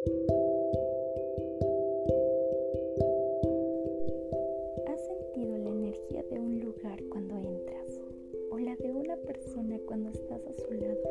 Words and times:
¿Has 0.00 0.10
sentido 5.04 5.58
la 5.58 5.68
energía 5.68 6.22
de 6.30 6.40
un 6.40 6.58
lugar 6.60 6.98
cuando 7.10 7.36
entras 7.36 8.00
o 8.50 8.58
la 8.58 8.76
de 8.76 8.92
una 8.92 9.16
persona 9.16 9.78
cuando 9.84 10.08
estás 10.08 10.40
a 10.46 10.54
su 10.54 10.72
lado? 10.72 11.02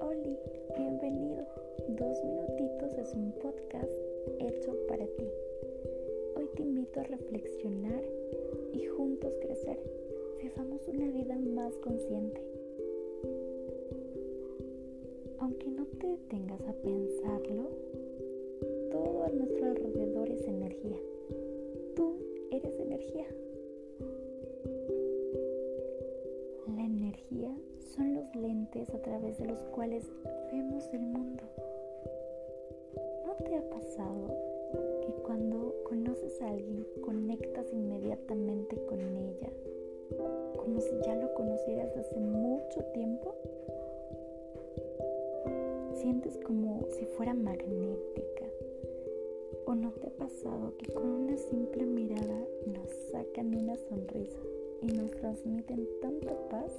Oli, 0.00 0.36
bienvenido. 0.76 1.46
Dos 1.86 2.24
minutitos 2.24 2.98
es 2.98 3.14
un 3.14 3.30
podcast 3.34 3.92
hecho 4.40 4.76
para 4.88 5.06
ti. 5.06 5.30
Hoy 6.34 6.48
te 6.56 6.62
invito 6.62 6.98
a 6.98 7.04
reflexionar 7.04 8.02
y 8.72 8.86
juntos 8.86 9.38
crecer. 9.40 9.78
Vivamos 10.42 10.88
una 10.88 11.12
vida 11.12 11.36
más 11.36 11.76
consciente. 11.76 12.47
Tú 21.96 22.16
eres 22.50 22.78
energía. 22.78 23.26
La 26.76 26.82
energía 26.84 27.50
son 27.94 28.14
los 28.14 28.34
lentes 28.36 28.88
a 28.94 29.02
través 29.02 29.38
de 29.38 29.46
los 29.46 29.58
cuales 29.74 30.04
vemos 30.52 30.88
el 30.92 31.00
mundo. 31.00 31.42
¿No 33.26 33.34
te 33.44 33.56
ha 33.56 33.70
pasado 33.70 34.28
que 35.02 35.12
cuando 35.24 35.74
conoces 35.88 36.40
a 36.42 36.48
alguien 36.48 36.86
conectas 37.00 37.72
inmediatamente 37.72 38.76
con 38.86 39.00
ella, 39.00 39.50
como 40.56 40.80
si 40.80 40.92
ya 41.04 41.16
lo 41.16 41.34
conocieras 41.34 41.96
hace 41.96 42.20
mucho 42.20 42.84
tiempo? 42.92 43.34
sientes 45.94 46.38
como 46.38 46.86
si 46.90 47.04
fuera 47.06 47.34
magnética. 47.34 48.47
¿O 49.68 49.74
no 49.74 49.90
te 49.90 50.06
ha 50.06 50.10
pasado 50.16 50.72
que 50.78 50.90
con 50.94 51.06
una 51.06 51.36
simple 51.36 51.84
mirada 51.84 52.42
nos 52.64 52.90
sacan 53.12 53.54
una 53.54 53.76
sonrisa 53.76 54.40
y 54.80 54.86
nos 54.86 55.10
transmiten 55.10 55.86
tanta 56.00 56.34
paz? 56.48 56.72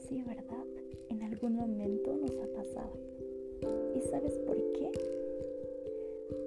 Sí, 0.00 0.20
¿verdad? 0.22 0.64
En 1.10 1.22
algún 1.22 1.54
momento 1.54 2.12
nos 2.16 2.32
ha 2.32 2.52
pasado. 2.56 2.90
¿Y 3.94 4.00
sabes 4.00 4.32
por 4.38 4.56
qué? 4.72 4.90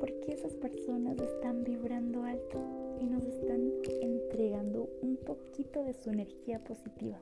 Porque 0.02 0.34
esas 0.34 0.56
personas 0.56 1.18
están 1.18 1.64
vibrando 1.64 2.24
alto 2.24 2.60
y 3.00 3.06
nos 3.06 3.24
están 3.24 3.72
entregando 4.02 4.90
un 5.02 5.16
poquito 5.16 5.86
de 5.86 5.94
su 5.94 6.10
energía 6.10 6.62
positiva. 6.66 7.22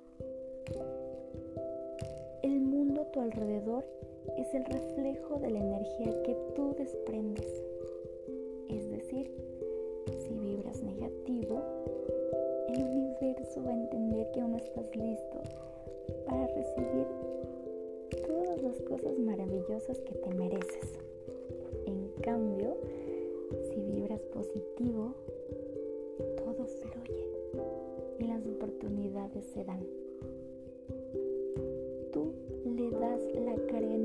El 2.41 2.61
mundo 2.61 3.01
a 3.01 3.11
tu 3.11 3.21
alrededor 3.21 3.85
es 4.39 4.51
el 4.55 4.65
reflejo 4.65 5.37
de 5.37 5.51
la 5.51 5.59
energía 5.59 6.23
que 6.23 6.35
tú 6.55 6.73
desprendes. 6.75 7.70
Si 9.11 10.33
vibras 10.39 10.81
negativo, 10.81 11.61
el 12.69 12.81
universo 12.81 13.61
va 13.61 13.71
a 13.71 13.73
entender 13.73 14.31
que 14.31 14.39
aún 14.39 14.51
no 14.51 14.57
estás 14.57 14.95
listo 14.95 15.41
para 16.25 16.47
recibir 16.47 17.05
todas 18.25 18.61
las 18.61 18.79
cosas 18.81 19.19
maravillosas 19.19 19.99
que 19.99 20.15
te 20.15 20.33
mereces. 20.33 20.97
En 21.85 22.07
cambio, 22.21 22.77
si 23.63 23.81
vibras 23.81 24.21
positivo, 24.33 25.13
todo 26.37 26.65
fluye 26.65 27.27
y 28.19 28.27
las 28.27 28.45
oportunidades 28.45 29.43
se 29.45 29.65
dan. 29.65 29.85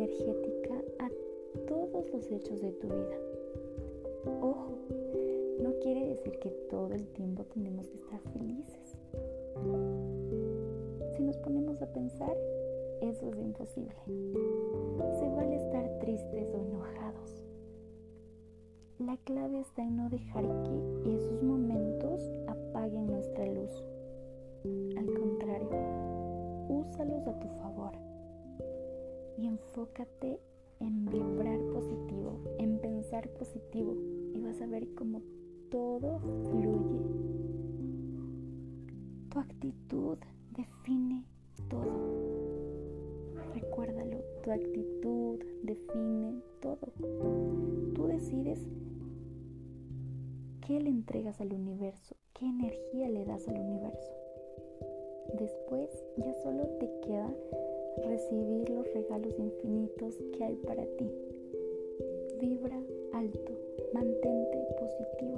energética 0.07 0.75
a 0.99 1.11
todos 1.67 2.11
los 2.11 2.31
hechos 2.31 2.61
de 2.61 2.73
tu 2.73 2.87
vida. 2.87 3.36
Ojo, 4.27 4.78
no 5.62 5.72
quiere 5.80 6.08
decir 6.08 6.38
que 6.41 6.50
todo 6.69 6.92
el 6.92 7.06
tiempo 7.08 7.44
tenemos 7.44 7.88
que 7.88 7.96
estar 7.96 8.20
felices. 8.32 8.97
Si 11.16 11.22
nos 11.22 11.37
ponemos 11.38 11.81
a 11.81 11.87
pensar, 11.87 12.36
eso 13.00 13.28
es 13.28 13.38
imposible. 13.38 13.94
Se 15.19 15.28
vale 15.28 15.56
estar 15.56 15.98
tristes 16.00 16.48
o 16.53 16.60
enojados. 16.60 17.42
La 18.98 19.16
clave 19.19 19.60
está 19.60 19.82
en 19.82 19.97
no 19.97 20.10
dejar 20.10 20.44
que 20.65 21.15
esos 21.15 21.42
momentos 21.42 22.20
apaguen 22.48 23.06
nuestra 23.06 23.47
luz. 23.47 23.84
Al 24.97 25.06
contrario, 25.15 25.69
úsalos 26.69 27.26
a 27.26 27.38
tu 27.38 27.48
favor 27.60 27.92
y 29.38 29.47
enfócate 29.47 30.41
en 30.81 31.04
vibrar 31.06 31.60
positivo, 31.72 32.41
en 32.59 32.78
pensar 32.78 33.28
positivo 33.31 33.94
vas 34.56 34.62
a 34.62 34.67
ver 34.71 34.89
cómo 34.94 35.21
todo 35.71 36.19
fluye. 36.19 37.00
Tu 39.31 39.39
actitud 39.39 40.17
define 40.53 41.25
todo. 41.69 41.93
Recuérdalo, 43.55 44.19
tu 44.43 44.50
actitud 44.50 45.41
define 45.62 46.43
todo. 46.61 46.93
Tú 47.95 48.06
decides 48.06 48.61
qué 50.66 50.81
le 50.81 50.91
entregas 50.91 51.41
al 51.41 51.53
universo, 51.53 52.16
qué 52.33 52.47
energía 52.47 53.09
le 53.11 53.25
das 53.27 53.47
al 53.49 53.59
universo. 53.59 54.12
Después 55.39 55.91
ya 56.16 56.33
solo 56.43 56.66
te 56.78 56.91
queda 57.03 57.31
recibir 58.06 58.71
los 58.71 58.87
regalos 58.95 59.39
infinitos 59.39 60.15
que 60.33 60.45
hay 60.45 60.56
para 60.56 60.84
ti 60.97 61.11
vibra 62.38 62.76
alto, 63.12 63.52
mantente 63.94 64.58
positivo. 64.78 65.35